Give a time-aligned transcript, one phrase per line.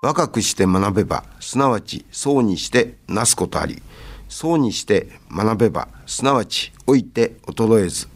[0.00, 3.82] 若くして学べば、すなわち、そうにしてなすことあり、
[4.28, 8.08] そうにして学べば、すなわち、老いて衰えず、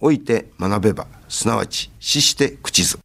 [0.00, 2.98] 老いて学べば、すなわち、死して口ず。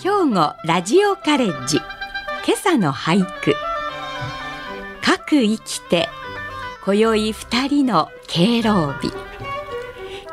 [0.00, 1.77] 兵庫ラジオカレッジ。
[2.48, 3.52] 今朝の俳句。
[5.02, 6.08] かく生きて
[6.82, 9.10] 今宵二人の敬老日。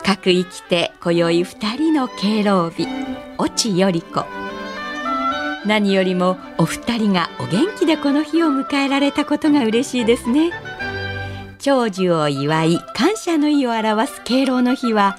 [0.01, 2.87] かく生きて今宵二人の敬老日。
[3.37, 4.23] 越智より子。
[5.65, 10.51] 何よりもお二人がお元気でこの日を迎えられたことが嬉しいですね。
[11.59, 15.17] 長寿を祝い感謝の意を表す敬老の日は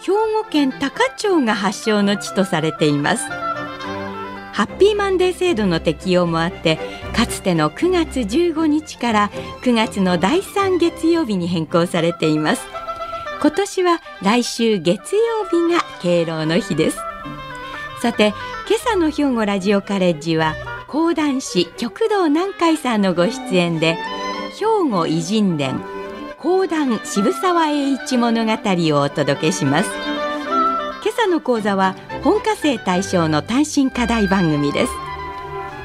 [0.00, 3.45] 兵庫県高町が発祥の地とされています。
[4.56, 6.78] ハッピーマンデー制度の適用もあって
[7.14, 12.66] かつての9月15日から9月の第3月曜日に変更されています。
[13.42, 16.98] 今年は来週月曜日が敬老の日です。
[18.00, 18.32] さて
[18.66, 20.54] 今朝の兵庫ラジオカレッジは
[20.88, 23.98] 講談師極道南海さんのご出演で
[24.58, 25.78] 兵庫偉人伝
[26.38, 29.90] 講談渋沢栄一物語をお届けします。
[31.02, 31.94] 今朝の講座は
[32.26, 34.92] 本科生対象の単身課題番組です。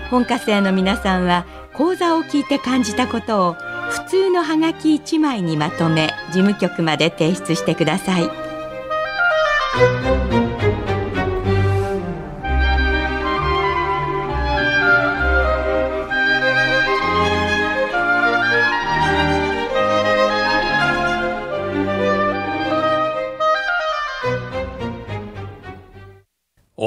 [0.10, 10.51] 本科生の皆さんは講座を聞いて感じたことを普通のハガキ1枚にまとめ事務局まで提出してください。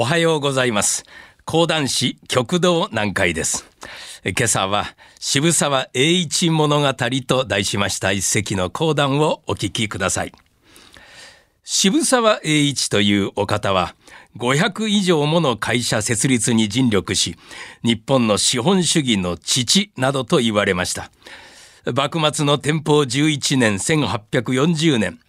[0.05, 1.03] はようございます。
[1.45, 3.65] 講談師極道南海です。
[4.23, 4.85] 今朝は
[5.19, 6.93] 渋沢栄一物語
[7.27, 10.31] と題しました一席の講談をお聞きください。
[11.63, 13.95] 渋沢栄一というお方は
[14.37, 17.35] 500以上もの会社設立に尽力し、
[17.83, 21.09] 日本の資本主義の父などと言われました。
[21.93, 25.19] 幕末の天保11年1840年、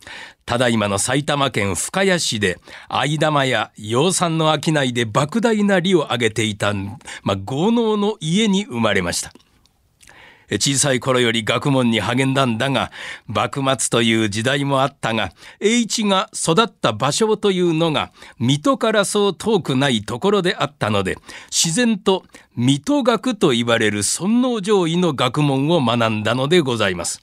[0.47, 2.59] ただいまの埼玉県深谷市で、
[2.89, 6.73] 藍玉や養蚕の商いで莫大な利を上げていた、
[7.23, 9.33] まあ、豪農の家に生まれました。
[10.51, 12.91] 小さい頃より学問に励んだんだが、
[13.27, 21.19] 幕末という時代もあったが、栄一が育った場所というのが、水戸からそう遠くないところであったので、
[21.51, 22.25] 自然と
[22.57, 27.23] 水戸学と言われる尊王攘夷の学問を学んだのでございます。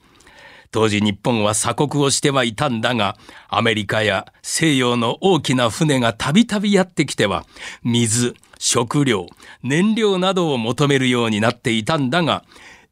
[0.74, 3.16] 当時日本は鎖国をしてはいたんだが、
[3.48, 7.46] アメリカや西洋の大きな船がたびたびやってきては、
[7.84, 9.28] 水、食料、
[9.62, 12.44] 燃料などを求めるようになっていたんだが、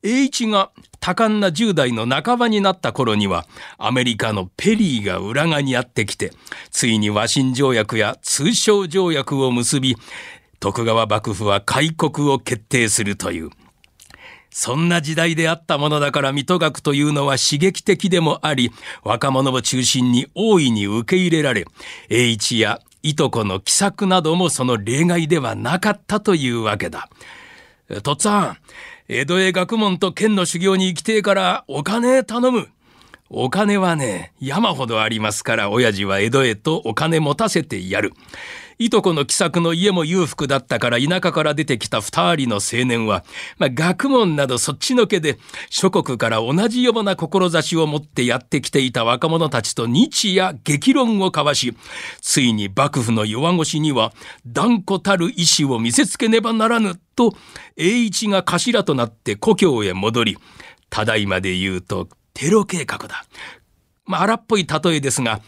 [0.04, 3.46] 栄一が多感な10代の半ばになった頃には、
[3.78, 6.32] アメリカのペリーが裏側にやってきて、
[6.70, 9.96] ついに和親条約や通商条約を結び、
[10.60, 13.50] 徳川幕府は開国を決定するという。
[14.52, 18.72] そんな時代であったものだから水戸学というのは刺激的でもあり、
[19.04, 21.66] 若者を中心に大いに受け入れられ、
[22.10, 27.10] 栄一やいとこの奇策などもその例外ではなかったというわけだ。
[28.04, 28.58] とっつぁん、
[29.08, 32.70] 江戸へ学問と剣の修行に行きてえからお金頼む。
[33.34, 38.12] お金はね、山ほどありますから、親父は江戸へとお金持たせてやる。
[38.78, 43.24] いとこの気さくの家も裕福だったから田舎から出てきた二人の青年は、
[43.58, 45.38] まあ、学問などそっちのけで
[45.70, 51.74] 諸国から同じような志を持ってやってきていた若者たちと日夜激論を交わし、
[52.20, 54.12] ついに幕府の弱腰には
[54.46, 57.34] 断固たる意志を見せつけねばならぬと、
[57.78, 60.38] 栄一が頭となって故郷へ戻り、
[60.90, 63.26] ただいまで言うとテロ計画だ。
[64.06, 65.42] まあ、荒っぽい例えですが、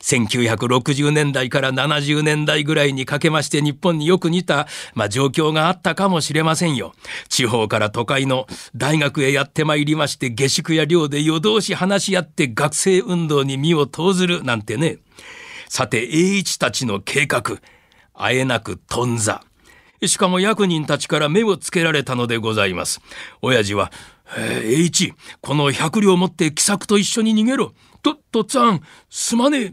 [0.00, 6.92] 1960年代から70年代ぐらいにかけまして日本によく似た、まあ、状況があったかもしれませんよ。
[7.28, 14.98] 地方から都会の大学へやってまいりまして下宿や寮で夜通し話し合って学生運動に身を投ずるなんてね。
[15.68, 17.42] さて、栄一たちの計画、
[18.14, 19.40] あえなく頓挫。
[20.06, 23.00] しかも役人たちから目をつけられたのでございます。
[23.40, 23.92] 親父は、
[24.36, 27.74] えー、栄一、この百両持って奇策と一緒に逃げろ。
[28.02, 28.80] と、とっつぁん、
[29.10, 29.72] すまねえ。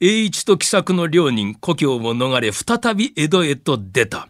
[0.00, 4.28] 栄一と奇策の両人、故郷を逃れ、再び江戸へと出た。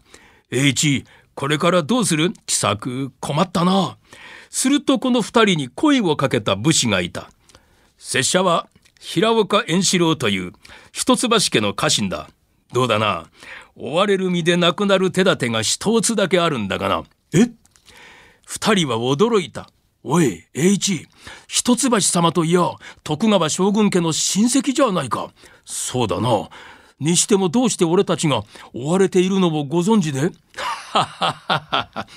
[0.51, 1.05] 栄一、
[1.35, 2.33] これからどうする？
[2.45, 3.97] 奇策、困ったな。
[4.49, 7.29] するとこの二人に声をかけた武士がいた。
[7.97, 8.67] 拙者は、
[8.99, 10.53] 平岡円四郎という、
[10.91, 12.29] 一橋家の家臣だ。
[12.73, 13.27] どうだな？
[13.75, 17.03] 追われる身で亡くなる手立てが一つだけあるんだがな。
[17.33, 17.49] え？
[18.51, 19.69] 二人は驚いた。
[20.03, 21.07] おい、栄一、
[21.47, 22.71] 一橋様といや、
[23.03, 25.31] 徳川将軍家の親戚じゃないか。
[25.65, 26.49] そうだな。
[26.99, 28.41] にしてもどうして俺たちが
[28.73, 30.31] 追われているのをご存知で？
[30.55, 32.07] はははは。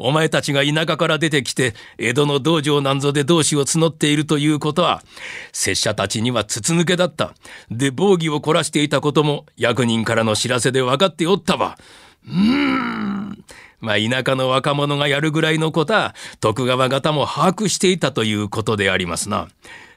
[0.00, 5.04] お前たちが田舎から出てきて、江戸の道場なんぞで同志を募っているということは、
[5.52, 7.34] 拙者たちには筒抜けだった。
[7.70, 11.78] で、防御を凝らしていたことも、役人からの知らせで分かっておったわ。
[12.26, 13.44] うーん。
[13.80, 19.48] まあ、田舎の若者がやるぐらいのことは、徳川方も把握していたということでありますな。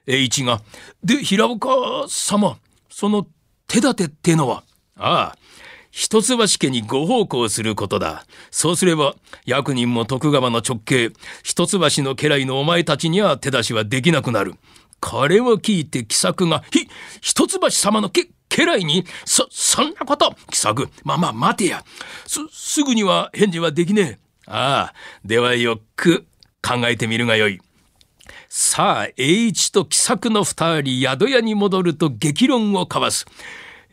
[0.08, 0.62] 栄一が、
[1.04, 1.70] で、平岡
[2.08, 2.58] 様、
[2.90, 3.28] その
[3.68, 4.64] 手立てってのは、
[4.98, 5.38] ああ、
[5.92, 8.26] 一橋家にご奉公することだ。
[8.50, 9.16] そうすれば、
[9.46, 11.12] 役人も徳川の直系、
[11.44, 14.56] 一橋の家来のお前たちには手出しはできなくなる。
[15.02, 16.88] これを聞いて喜作が、ひ、
[17.20, 21.84] 一橋様のけ、家来に、そ、そんなこと、喜作、まあまあ待てや。
[22.28, 24.20] す、すぐには返事はできねえ。
[24.48, 24.94] ああ、
[25.24, 26.26] ではよく
[26.62, 27.60] 考えてみるがよい。
[28.50, 33.26] さあ、栄一と喜作の二人、宿屋に戻ると激論を交わす。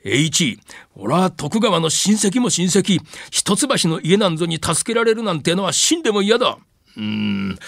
[0.05, 0.59] 栄一、
[0.97, 3.01] 俺は徳川の親戚も親戚、
[3.31, 6.59] 一橋の家なんぞに助けられるなんてのは死んでも嫌だ。
[6.97, 7.59] うーん、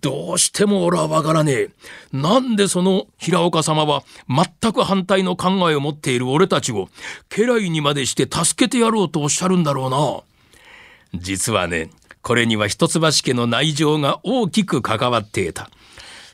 [0.00, 1.70] どうしても俺はわからねえ。
[2.12, 6.88] なんでその平岡様は全く反対の考えを持っている俺たちを
[7.28, 11.20] 家来にまでして助けてやろうとおっしゃるんだろうな。
[11.20, 11.90] 実はね、
[12.22, 15.70] これには一橋家の内情が大きく関わっていた。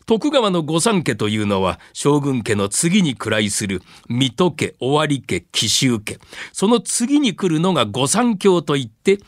[0.08, 6.19] 徳川の御三家というのは将軍家の次に位する水戸家、尾張家、紀州家。
[6.55, 9.19] その次に来るのが御三教といって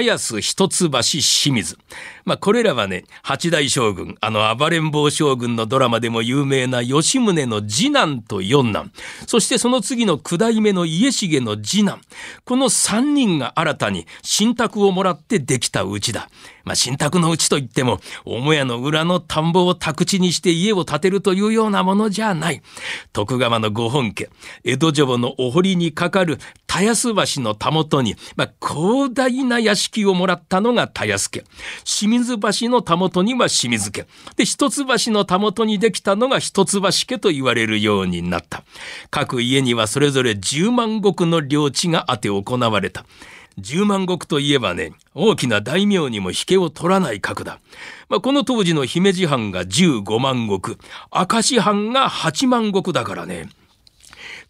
[0.00, 1.76] 安一橋清水。
[2.24, 8.92] まあ、これらはね、八代将軍、あの暴れん坊将軍のドラマでも有名な吉宗の次男と四男、
[9.26, 12.00] そしてその次の九代目の家重の次男、
[12.44, 16.28] この三人が新たに信託をもらってできたうちだ。
[16.64, 22.62] まあ、信託のうちといっても、母屋の裏の田んぼを宅地にして家を建てるというようなものじゃない。
[23.12, 24.28] 徳川のご本家、
[24.64, 31.44] 江戸城のお堀にかかる田安橋のたもとに、まあ、広大な屋敷をもらったのが田安家。
[31.84, 34.06] 清水橋のたもとには清水家。
[34.36, 38.64] で、一橋のたもとにできたのが一橋家と言われるようになった。
[39.10, 43.04] 各家にはそれぞれ10万石の領地があて行われた。
[43.58, 47.60] 十万石といえばね、大きな大名にも引けを取らない格だ。
[48.08, 50.78] まあ、この当時の姫路藩が15万石、
[51.12, 53.48] 明石藩が8万石だからね。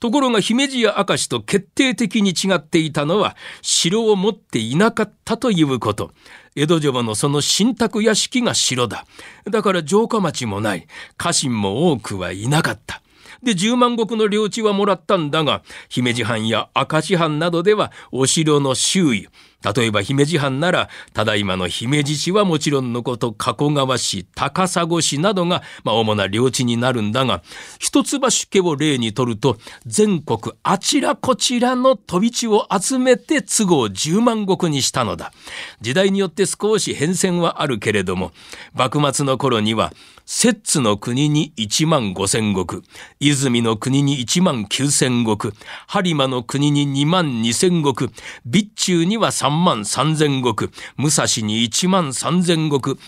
[0.02, 6.10] ところが姫路や明石と決定的に違っていたのは城を持っていなかったということ。
[6.56, 9.06] 江戸城のその新宅屋敷が城だ。
[9.48, 10.88] だから城下町もない。
[11.16, 13.00] 家臣も多くはいなかった。
[13.44, 19.28] で、10万石の領地はもらったんだが、姫路藩や明石藩などではお城の周囲、
[19.62, 27.42] 例えば姫路藩なら、ただいまの姫路市はもちろんのこと、加古川市、高砂市などが、まあ、主な領地になるんだが、
[27.78, 28.18] 一橋
[28.50, 29.56] 家を例にとると、
[29.86, 35.32] 全国あちらこちらの飛び地を集めて都合10万石にしたのだ。
[35.80, 38.32] 時代によって少し変遷はあるけれども、
[38.74, 39.92] 幕末の頃には、
[40.24, 42.82] 摂津の国に1万5千石、
[43.20, 45.52] 泉の国に1万9千石、
[45.88, 48.10] 播磨の国に2万2千石、
[48.44, 52.98] 備中には3万3千石、武蔵に1万3千石、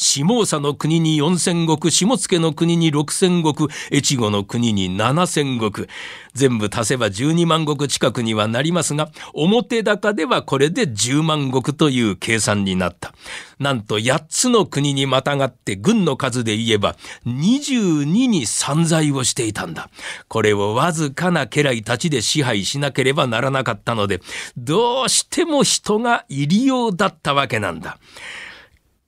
[0.00, 3.54] 下佐の国に四千石、下野の国に六千石、
[3.92, 5.88] 越後の国に七千石。
[6.32, 13.12] 全部足せば十二万石近くにはなりますが、表高ではこれで十万石という計算になった。
[13.58, 19.90] なんと八つの国にまたがって軍の数で言えば二十二に散財をしていたんだ。
[20.28, 24.20] これをわずかな家来たちで支配しなければならなかったので、
[24.56, 27.98] どうしても人が入りようだったわけなんだ。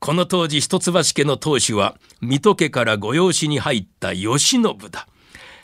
[0.02, 5.06] この当時一橋家の当主は水戸家から御用紙に入った慶喜だ。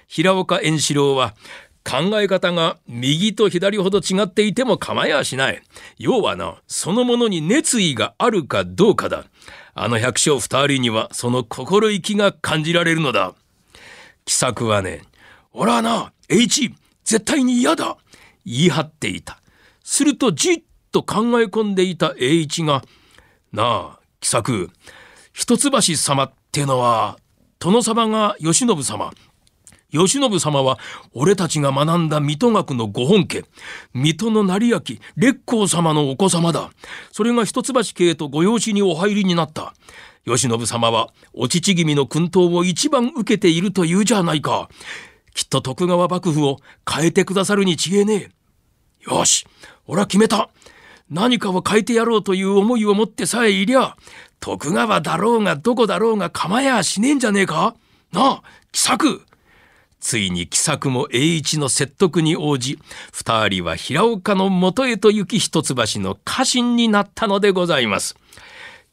[0.07, 1.35] 平岡円四郎は
[1.83, 5.61] 考え方が右と左ほど違っていても構いやしない。
[5.99, 9.25] 要はな、そのものに熱意があるかどうかだ。
[9.75, 13.35] あの百姓二人にはその心意気が感じられるのだ。
[14.25, 15.02] 喜作はね、
[15.52, 17.97] 俺はな、H、絶対に嫌だ
[18.47, 19.40] 言い張っていた。
[19.83, 22.85] するとじっと考え込んでいた栄一が、
[23.52, 24.70] なあ、喜作
[25.32, 27.18] 一橋様ってのは
[27.58, 29.12] 殿様が慶喜様。
[29.90, 30.78] 慶喜様は
[31.12, 33.44] 俺たちが学んだ水戸学のご本家。
[33.94, 34.80] 水戸の成明
[35.16, 36.70] 烈公様のお子様だ。
[37.10, 39.75] それが一橋家へとご養子にお入りになった。
[40.25, 44.68] 慶喜様はお父君の薫陶を一番受けているというじゃないか。
[45.34, 46.58] きっと徳川幕府を
[46.88, 48.30] 変えてくださるに違えね
[49.08, 49.10] え。
[49.10, 49.46] よし
[49.87, 50.50] 俺は決めた。
[51.11, 53.97] 何かを変えてやろうという思いを持ってさえいりゃ、
[54.41, 57.75] 徳川だろうがどこだろうが構えやしねえんじゃねえか？
[58.12, 59.23] なあ、奇策
[60.00, 62.79] ついに奇策も栄一の説得に応じ、
[63.12, 68.15] 二人は平岡の元へと行き一橋の家臣になったのでございます。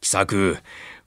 [0.01, 0.57] 奇策、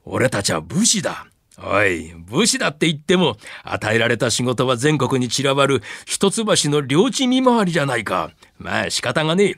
[0.04, 1.26] 俺たちは武士だ。
[1.60, 8.30] おい、武士だって言っても、与えられた仕事は全国に散らばる一橋の領地見回りじゃないか。
[8.58, 9.54] まあ仕方がねえ。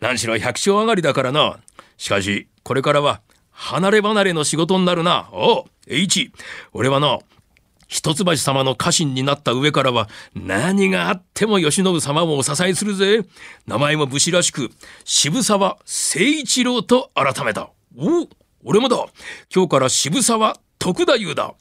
[0.00, 1.58] 何しろ百姓上がりだからな。
[1.96, 3.20] しかし、これからは、
[3.52, 5.28] 離れ離れの仕事になるな。
[5.32, 6.32] おう、H、
[6.72, 7.20] 俺はな、
[7.88, 13.24] 一橋様の家臣になった上からは何があっても慶喜様をお支えするぜ。
[13.66, 14.70] 名前も武士らしく
[15.04, 17.70] 渋沢誠一郎と改めた。
[17.96, 18.26] お
[18.64, 18.96] 俺もだ。
[19.54, 21.54] 今日から渋沢徳太夫だ。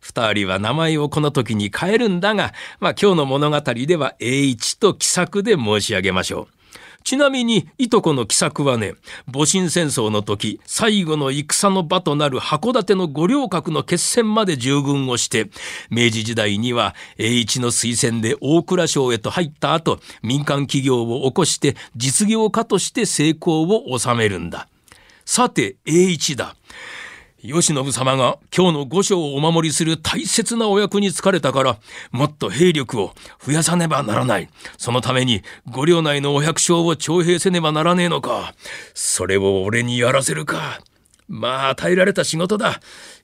[0.00, 6.62] 二人は名前をこの時に変えるんだが、まあ今日の物語では栄一と喜作で申し上げましょう。
[7.04, 8.94] ちなみに、いとこの奇策はね、
[9.26, 15.50] 戊辰戦争の時、最後の戦の場となる函館の五稜郭の決戦まで従軍をして、
[15.90, 24.68] 明治時代には栄一の推薦で大蔵省へと入った後、民間企業を起こして実業家として成功を収めるんだ。
[25.24, 26.54] さて、栄一だ。
[27.42, 31.78] 慶喜様が今日の御所をお守りする大切なお役に就かれたから、
[32.12, 34.48] もっと兵力を増やさねばならない。
[34.78, 38.54] そのために、御領内のお百姓を徴兵せねばならねえのか。
[38.94, 40.80] それを俺にやらせるか。
[41.28, 42.80] まあ、与えられた仕事だ。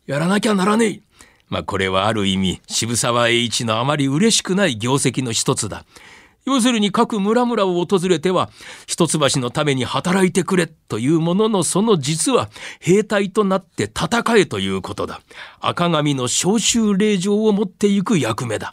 [0.07, 1.01] やらなきゃならねえ。
[1.49, 5.85] まあ、これはある意味、渋沢栄一のあまり嬉しくない業績の一つだ。
[6.49, 8.49] 要するに各村々を訪れては、
[8.87, 12.49] 一橋のために働いてくれというもののその実は
[12.81, 15.21] 兵隊となって戦えということだ。
[15.61, 18.73] 赤紙の召集令状を持っていく役目だ。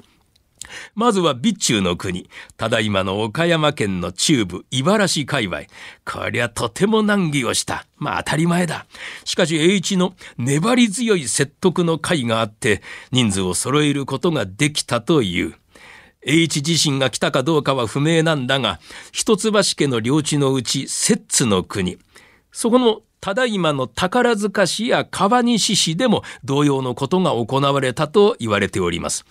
[0.96, 5.64] まずは備中の国、ただいまの岡山県の中部、茨城界隈。
[6.06, 7.86] こりゃとても難儀をした。
[7.98, 8.86] まあ当たり前だ。
[9.26, 15.56] しかし栄一の粘り強い説得の会があって、人数を揃えることができたという。
[16.26, 18.80] 栄一自身が来たかどうかは不明なんだが、
[19.12, 21.98] 一橋家の領地のうち、摂津の国。
[22.52, 29.26] そこのただいまの宝塚市や川西市でも同様のことが行われたと言われております。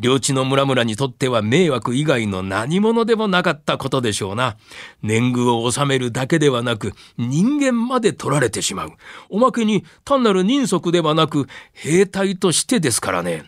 [0.00, 4.56] 領地の村々にとっては迷惑以外の何者でもなかったことでしょうな。
[5.02, 8.92] 年貢を納めるだけではなく、人間まで取られてしまう。
[9.28, 13.44] おまけに単なる人足ではなく、兵隊としてですからね。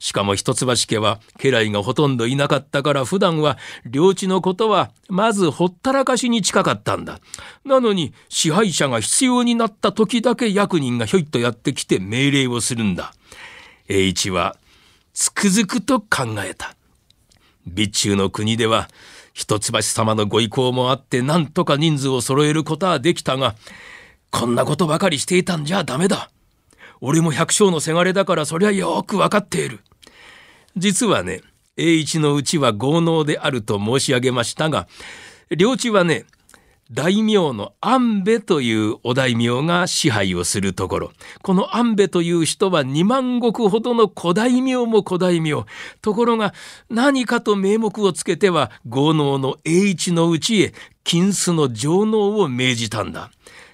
[0.00, 7.20] しかも一橋家は家来がほとんどいなかったから普段は領地のことはまずほったらかしに近かったんだ。
[7.66, 13.12] なのに支配者が必要になった時だけ役人がひょいっとやってきて命令をするんだ。
[13.88, 14.56] 栄一は
[15.12, 16.74] つくづくと考えた。
[17.68, 18.88] 備中の国では
[19.34, 23.54] 一橋様のご意向もあって何とか人数を揃えることはできたが、
[24.30, 26.30] こんなことばかりしていたんじゃダメだ。
[27.02, 29.80] 俺も百姓のせがれだからそりゃよくわかっている。
[30.76, 31.42] 実はね、
[31.76, 34.86] 栄一のうちは豪農であると申し上げましたが、
[35.50, 36.26] 領地はね、
[36.92, 41.12] 大名の安部というお大名が支配をするところ。
[41.40, 45.64] この安部という人は二万石ほどの古大名も古大名。
[46.02, 46.52] ところが
[46.88, 50.74] 何かと名目をつけては豪農の栄一のうちへ
[51.04, 53.30] 金子の上納を命じたんだ。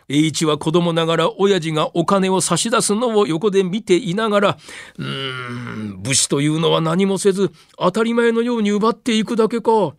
[0.09, 4.59] 栄一は子供ながら親父がお金を差し出すのを横で見ていながら、
[4.99, 9.95] うーん、武士というのは何もせず当たり前のように奪っていくだけか。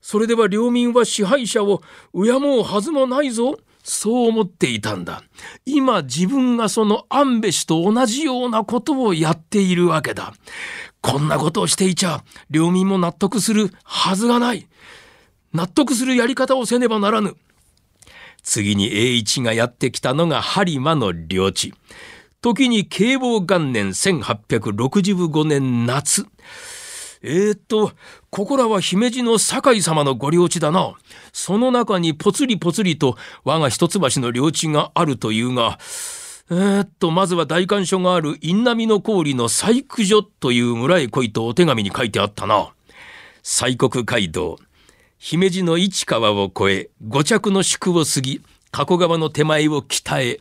[0.00, 1.82] それでは領民は支配者を
[2.12, 3.56] 敬うはずもないぞ。
[3.82, 5.22] そう思っていたんだ。
[5.66, 10.32] 今自分がその安部氏と同じようなことをやっているわけだ。
[11.02, 14.66] こんなことをしていちゃ、領民も納得するはずがない。
[15.52, 17.36] 納得するやり方をせねばならぬ。
[18.44, 21.74] 次に栄一がやってきたのが播磨の領地。
[22.42, 26.26] 時に慶応元年1865年夏。
[27.22, 27.92] えー、っと、
[28.28, 30.94] ここらは姫路の堺様のご領地だな。
[31.32, 35.78] その中にぽつりぽつりと我が一橋の領地があるというが、
[36.50, 42.74] えー、っと、まずは大官所がある印南の郡の細工所という村へ来いとお手紙に書いてあったな。
[43.42, 44.58] 西国街道、
[45.26, 50.38] 姫路の市川を越え、五着の宿を過ぎ、加古川の手前を北へ、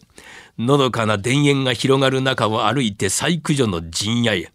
[0.60, 4.52] のどかな田園が広がる中を歩いて細工所の陣屋へ。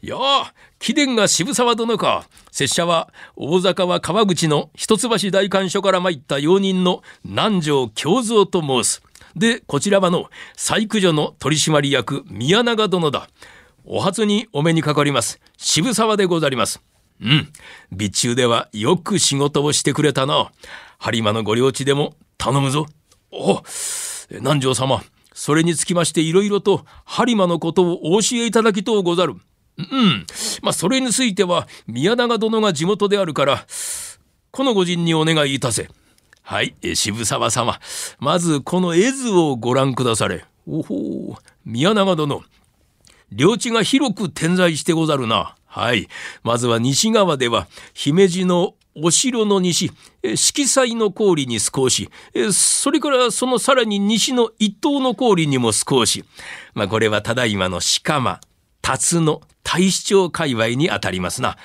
[0.00, 2.26] やあ、貴殿が渋沢殿か。
[2.50, 9.02] 拙者は大阪は川口の一橋大官所から参った用人の南條京三と申す。
[9.36, 13.28] で、こちらはの細工所の取締役宮永殿だ。
[13.84, 15.38] お初にお目にかかります。
[15.58, 16.80] 渋沢でござります。
[17.20, 17.48] うん。
[17.90, 20.50] 備中ではよく仕事をしてくれたな。
[20.98, 22.86] 播磨のご領地でも頼むぞ。
[23.30, 23.62] お
[24.30, 25.02] 南條様
[25.34, 29.36] それにつきましていろいろと播磨のことをお教えいただきとうござる。
[29.78, 30.26] うん。
[30.62, 33.64] まあ、それについては、宮永殿が地元であるから、
[34.50, 35.88] この御人にお願いいたせ。
[36.42, 37.78] はい、渋沢様。
[38.18, 40.44] まず、この絵図をご覧くだされ。
[40.66, 42.42] おほ宮永殿。
[43.30, 45.54] 領地が広く点在してござるな。
[45.68, 46.08] はい。
[46.42, 49.92] まずは西側では、姫路のお城の西、
[50.34, 52.10] 色彩の氷に少し、
[52.52, 56.24] それからそのさらに西の一等の氷にも少し、
[56.74, 58.40] まあこれはただいまの鹿間、
[58.82, 61.56] 辰野、大市町界隈にあたりますな。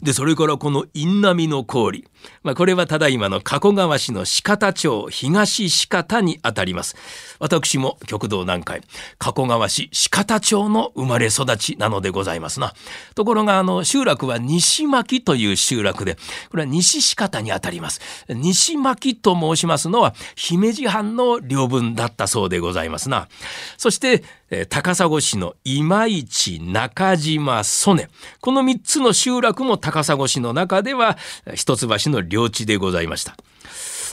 [0.00, 2.06] で、それからこの印南の氷。
[2.42, 6.96] まあ、これはただいまの加古川市の鹿田町東鹿田にあたります。
[7.38, 8.80] 私も極道南海、
[9.18, 12.74] 加古川市鹿田町の生まれ育ちなのでございますな。
[13.14, 16.16] ところが、あの、集落は西巻という集落で、
[16.50, 18.00] これは西鹿田にあたります。
[18.28, 23.28] 西巻と申しますのは、姫路藩の領分だったそうでございますな。
[23.76, 24.24] そして、
[24.70, 28.08] 高砂市の今市中島曽根。
[28.40, 31.18] この3つの集落も高砂市の中では、
[31.54, 33.36] 一橋の領地でございました。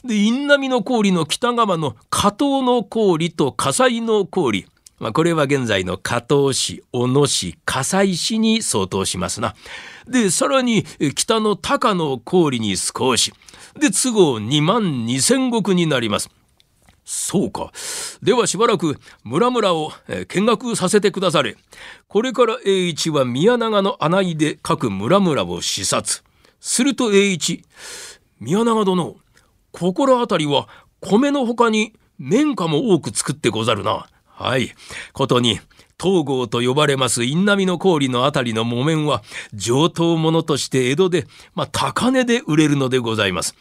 [0.03, 4.67] で、印南の氷の北側の加東の氷と葛西の氷。
[4.99, 9.55] まあ、これは現在の加東市、小野市、葛西市に相当しますな。
[10.07, 10.85] で、さらに
[11.15, 13.33] 北の高の氷に少し。
[13.79, 16.29] で、都合2万2千石になります。
[17.03, 17.71] そうか。
[18.23, 19.91] ではしばらく村々を
[20.27, 21.55] 見学させてくだされ。
[22.07, 26.25] これから栄一は宮長の穴井で各村々を視察。
[26.65, 27.63] すると栄一、
[28.39, 29.17] 宮永殿、
[29.72, 30.67] 心当たりは
[31.00, 34.07] 米のほかに綿花も多く作ってござるな。
[34.25, 34.74] はい。
[35.13, 35.60] ことに、
[36.01, 39.22] 東郷と呼ばれます印南の氷のあたりの木綿は
[39.53, 43.55] 上等物として江戸で、まあ、高値で売れるのでございます。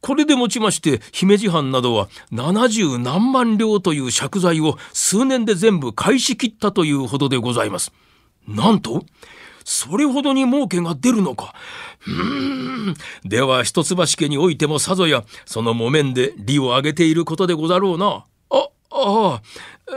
[0.00, 7.92] これでもちまして姫路藩などは70何万両という借財を数年で全部返し切ったというほどでございます。
[8.46, 9.04] なんと
[9.70, 11.54] それほどに儲けが出るのか。
[12.06, 12.94] うーん。
[13.24, 18.24] では一橋家においてもさぞやその木綿で利を上げていることでござろうな。
[18.48, 19.42] あ、あ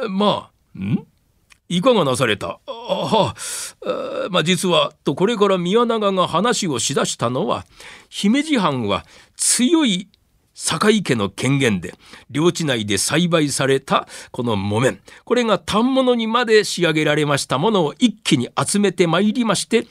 [0.03, 1.07] あ、まあ、ん？
[1.69, 2.59] いかがなされた？
[2.67, 7.65] ああ、まあ実は、とこれから宮永が話をしだしたのは、
[8.09, 9.05] 姫路藩は
[9.37, 10.09] 強い
[10.53, 11.93] 堺家の権限で
[12.29, 14.99] 領地内で栽培されたこの木綿。
[15.25, 19.87] これが反物にまで仕上げられましたものを一気に集めてまいりまして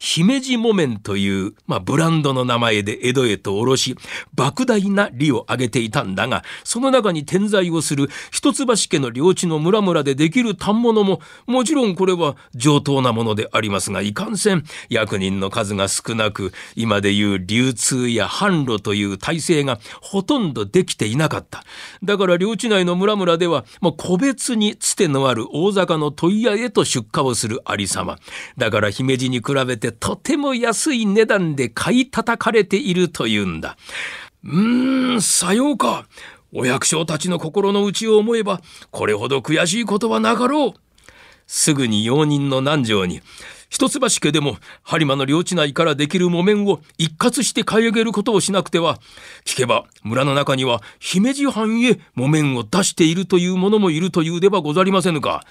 [0.00, 3.96] 姫路木綿という、まあ、ブランドの名前で江戸へと卸し、
[4.34, 21.62] 莫大な利を上げていたんだが、その中に点在をする一橋家の領地の村々でできる反物も、もちろんこれは上等なものでありますが、いかんせん役人の数が少なく、今でいう流通や販路という体制がほとんどできていなかった。
[22.02, 28.18] だから領地内の村々では、もう個別につてのある大坂の問屋へと出荷をするありさま。
[28.56, 33.76] だから姫路に比べてとても安い値段で買い叩かれているというんだ。
[34.44, 36.06] うーん、さようか。
[36.52, 40.74] お百姓たちの心の内を思えば、これほど悔しいことはなかろう。
[41.46, 43.22] すぐに用人の南条に、
[43.70, 48.98] 一橋家でも播磨の領地内からできる木綿を一括して買い上げることをしなくては、
[49.44, 55.44] 聞けば村の中には姫路藩へ木綿を出しているという者もいるというではござりませぬか。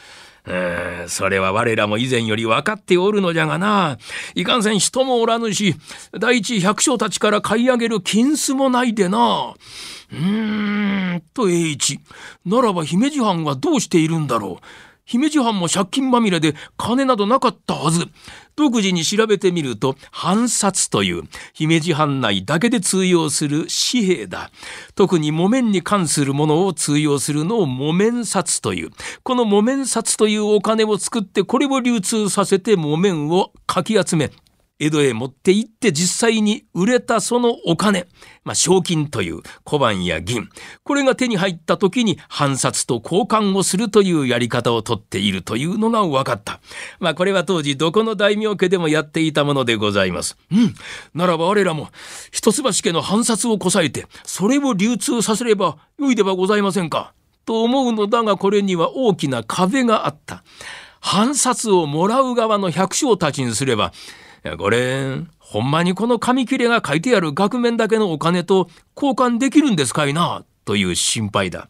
[0.45, 3.97] えー、それは我らも以前より分かっておるのじゃがな。
[4.35, 5.75] いかんせん人もおらぬし、
[6.17, 9.53] 第一百姓たちから買い上げる金子もないでな。
[10.11, 11.99] うーん、と栄一。
[12.45, 14.88] ならば姫路藩はどうしているんだろう。
[15.09, 18.05] 姫路藩も借金まみれで金などなかったはず。
[18.55, 24.51] 独自に調べてみると、藩札という姫路藩内だけで通用する紙幣だ。
[24.93, 28.91] 特に木綿に関するものを通用するのを木綿札という。
[29.23, 34.29] この木綿札というお金を作ってこれを流通させて木綿をかき集め、
[34.79, 38.07] 江戸へ持って行って実際に売れたそのお金、
[38.45, 40.49] まあ、賞金という小判や銀、
[40.83, 46.61] これが手に入った時に反札と交換をするというやり方をとっているというのが分かった。
[46.99, 50.37] まあ、これは当時どこの大名家でもやっていたものでございます。
[50.51, 50.73] うん。
[51.13, 51.89] ならば我らも
[52.31, 57.13] 一橋家の反札をこさえて、それを流通させればよいではございませんか。
[57.45, 60.43] と思うのだがこれには大きな壁があった。
[61.01, 63.91] 反札をもらう側の百姓たちにすれば、
[64.57, 70.45] これ、ほんまにこの紙切れが書いてある額面だけのお金と交換できるんですかいな。
[70.65, 71.67] という心配だ。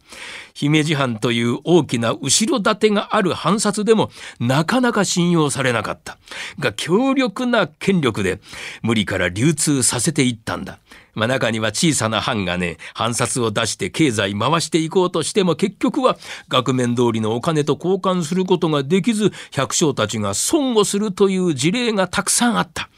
[0.53, 6.17] 姫路藩という大きな後ろ盾がある藩札でもなかなか信用されなかった。
[6.59, 8.39] が強力な権力で
[8.81, 10.79] 無理から流通させていったんだ。
[11.15, 22.89] まあ、中には小さな藩がね、藩札を出して経済回していこうとしても結局は額面通りのお金と交換することができず、百姓たちが損をするという事例がたくさんあった。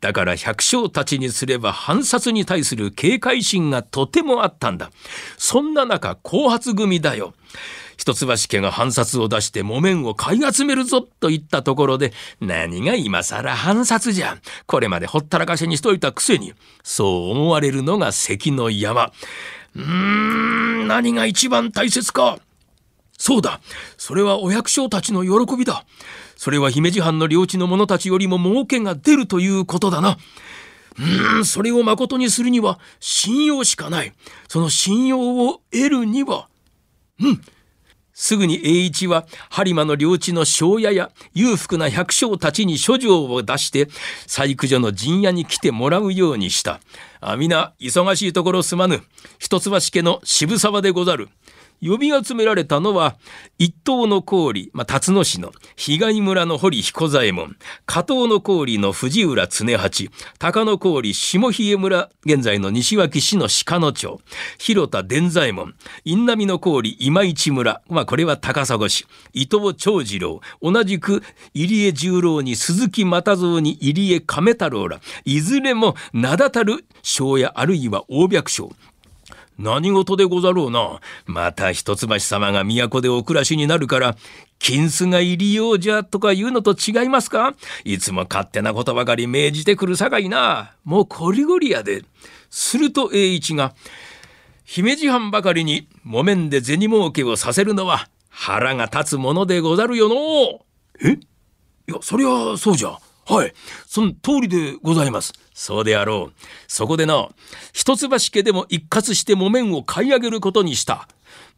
[0.00, 4.90] だから百姓たちにすれば藩札に対する警戒心がとてもあったんだ。
[5.36, 7.34] そんな中、後発組だよ。
[7.96, 14.38] 一橋家が藩札を出して木綿を買い集めるぞと言ったところで、何が今更藩札じゃ。
[14.66, 19.12] これまでほったらかしにしといたくせに、そう思われるのが関の山。
[19.74, 22.38] うーん、何が一番大切か。
[23.18, 23.60] そうだ。
[23.96, 25.84] それはお百姓たちの喜びだ。
[26.38, 30.18] それは姫路藩の領地の者たちよりも儲けが出るということだな。
[30.96, 34.12] うーん、それを誠にするには信用しかない。
[34.46, 36.48] その信用を得るには、
[37.20, 37.42] うん、
[38.14, 43.88] すぐに栄一は播磨の領地の庄屋や裕福な百姓たちに書状を出して
[44.28, 46.78] 細工所の陣屋に来てもらうようにした。
[47.20, 49.02] あ皆忙しいところすまぬ
[49.40, 51.30] 一橋家の渋沢でござる。
[51.80, 53.16] 呼び集められたのは
[53.58, 64.20] 一等の郡、まあ、辰野市の被害村の堀彦左衛門加藤の郡の藤浦常八高野郡下比叡村現在の西脇市の鹿野町
[64.58, 71.22] 広田伝左衛門印南の郡今市村、まあ、これは高砂市伊藤長次郎同じく
[71.54, 78.70] 入江十郎に鈴木又蔵に入江亀太郎らいずれも名だたる庄屋あるいは大百姓
[79.58, 81.00] 何事でござろうな。
[81.26, 84.16] また一橋様が都でお暮らしになるから、
[84.58, 87.54] 金子が入りようじゃとか言うのと違いますか？
[87.84, 90.74] いつも勝手なことばかり命じてくるさかいな。
[90.84, 92.04] もうこりごりやで。
[92.50, 93.74] すると栄一が、
[94.64, 100.64] 姫路藩ばかりに木綿で銭儲けをさせるのは腹が立つものでござるよの。
[101.02, 101.12] え？
[101.88, 102.98] いや、そりゃそうじゃ。
[103.28, 103.52] はい。
[103.86, 105.34] その通りでございます。
[105.52, 106.40] そうであろう。
[106.66, 107.28] そこでな、
[107.74, 111.08] 一橋家でも一括して木綿を買い上げることにした。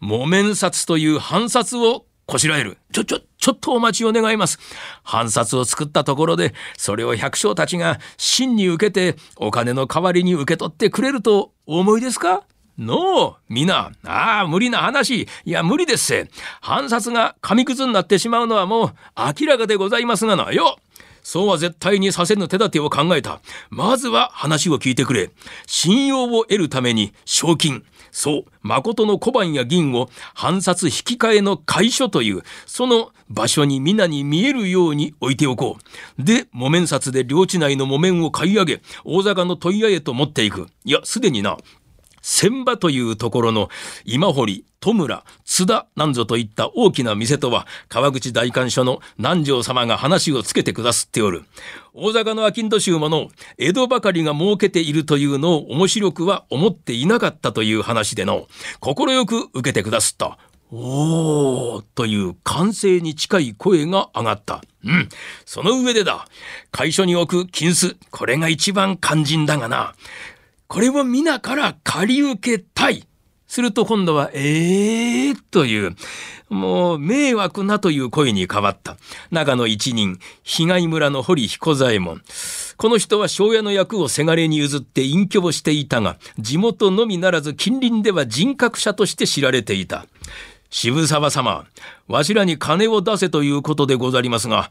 [0.01, 2.79] 木綿札という藩札をこしらえる。
[2.93, 4.59] ちょ、ちょ、ちょっとお待ちを願います。
[5.05, 12.45] 藩札を作ったところで、それを百姓たちが真に受けて、お金の代わりに受け取ってくれるとお思いですか？
[12.79, 15.29] のう、皆、ああ、無理な話。
[15.45, 16.31] いや、無理ですせ。
[16.61, 18.93] 藩札が紙くずになってしまうのはもう
[19.41, 20.51] 明らかでございますがな。
[20.53, 20.79] よ
[21.23, 23.41] そうは絶対にさせぬ手立てを考えた。
[23.71, 25.31] まずは話を聞いてくれ。
[25.67, 27.85] 信用を得るために賞金。
[28.13, 35.77] そう、誠の小判や銀を反札引き換えの会所という、その場所に皆に見えるように置いておこ
[36.19, 36.23] う。
[36.23, 40.67] で、木綿札で領地内の木綿を買い上げ、大坂の問屋へと持っていく。
[40.85, 41.57] いや、すでにな、
[42.23, 43.69] 千場というところの
[44.05, 51.45] 今堀、戸村、津田なんぞといった大きな店とは川口大官所の南條様が話をつけてくだすっておる。
[51.93, 53.29] 大阪の商人衆もの
[53.59, 58.47] 江戸ばかりが儲けているというのを面白くは思っていなかったという話での、
[58.81, 60.39] 快く受けてくだすった。
[60.73, 64.63] おーという歓声に近い声が上がった。
[64.85, 65.09] うん。
[65.45, 66.29] その上でだ。
[66.71, 67.97] 会所に置く金子。
[68.11, 69.95] これが一番肝心だがな。
[70.71, 73.05] これを皆から借り受けたい。
[73.49, 75.97] すると今度は、ええー、という、
[76.49, 78.97] もう迷惑なという声に変わった。
[79.33, 82.23] 長野一人、被害村の堀彦左衛門。
[82.77, 90.07] この人は庄屋の役をせがれに譲って隠居をしていたが、地元のみならず近隣では人格者として知られていた。
[90.71, 91.67] 渋沢様、
[92.07, 94.71] わしらに金を出せということでござりますが、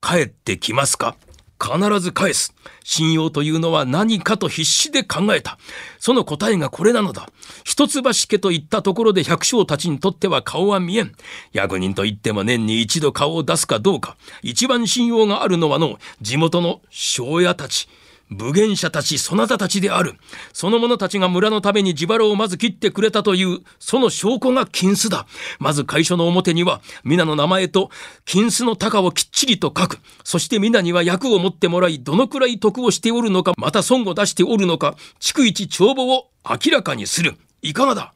[0.00, 1.14] 帰ってきますか？
[1.62, 2.54] 必ず返す。
[2.84, 5.58] 信用というのは何かと必死で考えた。
[5.98, 7.28] その答えがこれなのだ。
[7.64, 11.12] 一橋家といったところで百姓たちにとっては顔は見えん。
[11.52, 14.16] 役人といっても年に一度顔を出すかどうか。
[14.42, 17.88] 一番信用があるのはの、地元の庄屋たち。
[18.30, 20.14] 武芸者たち、そなたたちである。
[20.52, 25.26] その者たちが村のために自腹をまず切ってくれたという、その証拠が金子だ。
[25.58, 27.90] まず会所の表には、皆の名前と
[28.24, 29.98] 金子の高をきっちりと書く。
[30.24, 37.36] そして皆には役を持ってもらい、どのくらい得をしておるのか、また損を出しておるのか、逐一帳簿を明らかにする。
[37.62, 38.12] いかがだ?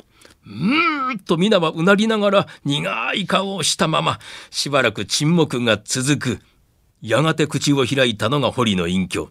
[0.47, 4.19] うーんと皆はうなりながら苦い顔をしたまま、
[4.51, 6.41] しばらく沈黙が続く。
[7.03, 9.31] やがて口を開いたのが堀の隠居。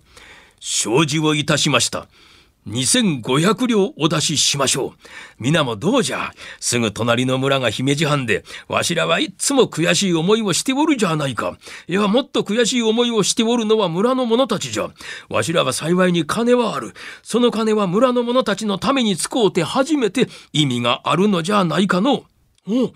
[0.59, 2.07] 承知をいたしました。
[2.67, 4.91] 2500両お出ししましょう。
[5.39, 6.31] 皆もどうじゃ。
[6.59, 11.57] すぐ隣の村が姫路藩で、わしらはいつも悔しい思いをしておるじゃないか。
[11.87, 14.89] いや、もっと悔しい思いをしておるのは村の者たちじゃ。
[15.29, 16.93] わしらは幸いに金はある。
[17.23, 22.25] その金は村の者たちのために使うて初めて意味があるのじゃないかの。
[22.69, 22.93] お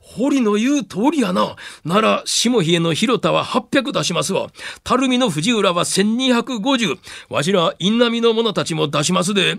[0.00, 1.56] 堀の言う通りやな。
[1.84, 4.48] なら、下冷えの広田は800出しますわ。
[4.86, 6.98] 垂水の藤浦は1250。
[7.30, 9.58] わしら、稲波の者たちも出しますで。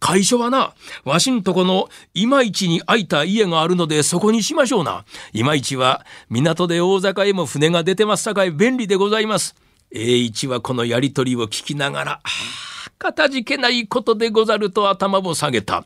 [0.00, 0.74] 会所はな、
[1.04, 5.04] わしんとこの今市に空いた家があるのでそこにしましょうな。
[5.32, 9.54] 今市は港で大坂へも船が出てますさかい便利でございます。
[9.90, 12.73] 栄一はこのやりとりを聞きながら、はあ
[13.04, 15.84] かたじけないことでござると頭を下げた。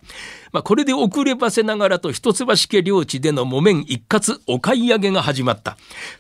[0.52, 5.76] まあ、これで遅ればせながらと一橋家領地での木綿一括お買い上げが始まった。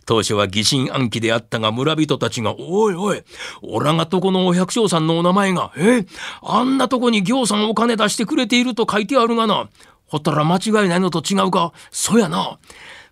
[0.06, 3.22] 当初は疑心暗鬼であったが村人たちが、おいおい、
[3.62, 6.04] おらがとこのお百姓さんのお名前が、え
[6.42, 9.68] あんなとこに行さんお金出してくれていると書いてあるがな。
[10.06, 12.58] ほったら間違いないのと違うかそやな。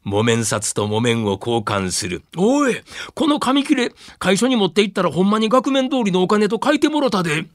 [0.02, 2.22] 木綿札と木綿を交換する。
[2.36, 2.76] おい、
[3.14, 7.46] この紙切れ、会社に持って行ったらほんまに額面通りのお金と書いてもろたで。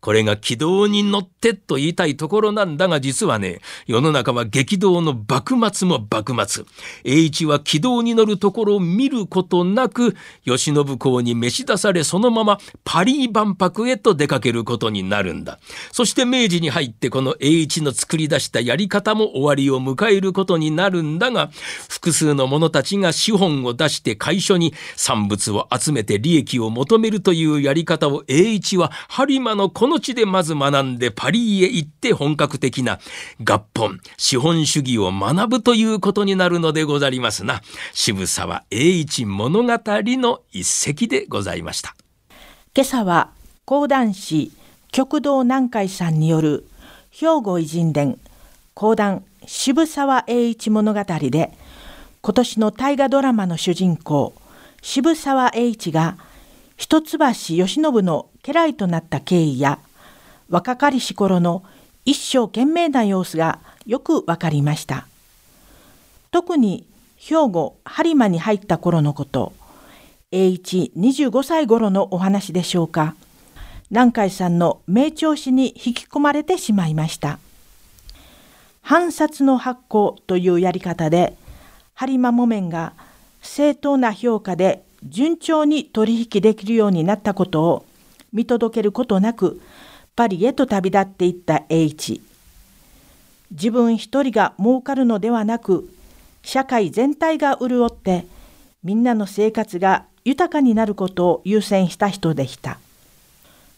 [0.00, 6.64] これが軌道に乗ってと言いたいところなんだが実はね、世の中は激動の幕末も幕末。
[7.04, 15.58] 栄一は軌道に乗るところを見ることなく、慶喜公に召し出されそのままパリ万博へと出かけることになるんだ。
[15.92, 21.50] そして明治に入ってこの栄一の作り出したやり方も終わりを迎えることになるんだが、
[21.88, 32.98] 複数の者たちが資本を出して会所に産物を集めて利益を求めるというやり方を栄一は播磨のこの地でまず学んでパリへ行って本格的な
[33.40, 37.60] 合本、資本主義を学ぶということになるのでござりますな。
[37.92, 41.94] 渋沢栄一物語の一席でございました。
[42.74, 43.30] 今朝は
[43.64, 44.50] 講談師
[44.90, 46.66] 極道南海さんによる
[47.12, 48.18] 兵庫偉人伝
[48.74, 51.52] 講談渋沢栄一物語で
[52.22, 54.34] 今年の大河ドラマの主人公
[54.82, 56.16] 渋沢栄一が
[56.76, 59.80] 一橋慶喜の家来となった経緯や
[60.48, 61.64] 若かりし頃の
[62.04, 65.08] 一生懸命な様子がよくわかりました。
[66.30, 69.52] 特に兵庫播磨に入った頃のこと
[70.30, 73.16] 栄一25歳頃のお話でしょうか。
[73.90, 77.40] 南海さんの名調子に引き込まれてしまいました。
[78.80, 81.36] 反札の発行というやり方で
[81.96, 82.92] 播磨木綿が
[83.42, 87.85] 正当な評価で順調に取引できるようになったことを
[88.36, 89.62] 見届けることなく
[90.14, 92.20] パリへと旅立っていった栄一
[93.50, 95.88] 自分一人が儲かるのではなく
[96.42, 98.26] 社会全体が潤って
[98.84, 102.78] みんなの生活が豊かになることを優先した人でした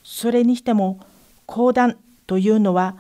[0.03, 0.99] それにしても
[1.47, 2.97] 講談というのは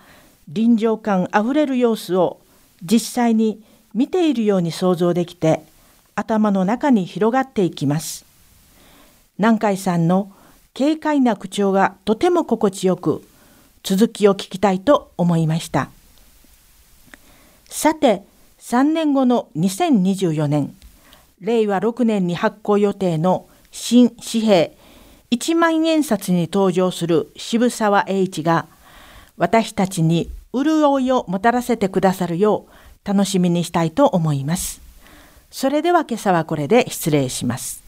[0.46, 2.38] 臨場感あふれる様子を
[2.84, 3.60] 実際に
[3.94, 5.62] 見ているように想像できて
[6.14, 8.28] 頭の中に広がっていきます。
[9.38, 10.32] 南海さんの
[10.78, 13.26] 軽快な口調がとても心地よく、
[13.82, 15.90] 続きを聞きたいと思いました。
[17.68, 18.22] さて、
[18.60, 20.72] 3年後の2024年、
[21.40, 24.76] 令和6年に発行予定の新紙幣
[25.32, 28.68] 1万円札に登場する渋沢栄一が、
[29.36, 34.80] 私たちに潤いをもたらせてくださるよう楽しみにしたいと思います。
[35.50, 37.87] それでは今朝はこれで失礼します。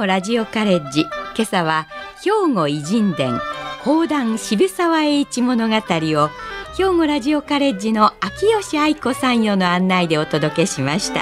[0.00, 1.02] 兵庫ラジオカレッジ。
[1.02, 1.86] 今朝は
[2.24, 3.38] 兵庫偉人伝
[3.84, 6.30] 講談渋沢栄一物語を
[6.74, 11.20] 兵庫ラジオカレッジの秋吉愛子さんよの案内でお届けしました。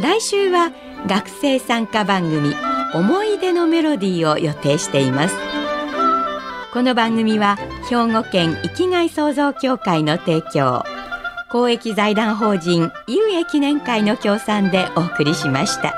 [0.00, 0.72] 来週は
[1.06, 2.52] 学生参加番組
[2.94, 5.36] 思い出のメロディーを予定しています。
[6.72, 10.82] この番組は兵庫県生きがい創造協会の提供。
[11.48, 15.94] 公益財団法人有益記念会の協賛でお送りしました。